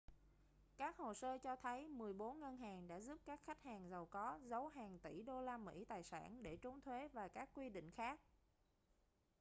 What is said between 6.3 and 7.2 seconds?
để trốn thuế